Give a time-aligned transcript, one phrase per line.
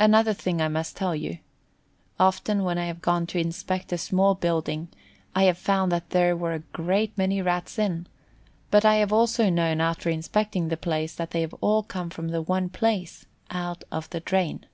[0.00, 1.38] Another thing I must tell you.
[2.18, 4.88] Often when I have gone to inspect a small building
[5.36, 8.08] I have found that there were a great many Rats in,
[8.72, 12.30] but I have also known, after inspecting the place, that they have all come from
[12.30, 14.66] the one place, out of the drain.